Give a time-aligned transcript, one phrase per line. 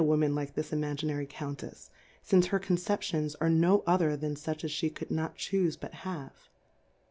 [0.01, 1.91] nan like this imaginary Countefs,
[2.27, 6.49] fnce her Concepions are no other than fuch as fhe could not chufc hut have